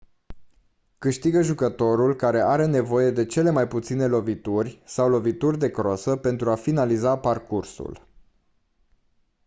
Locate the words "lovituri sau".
4.07-5.09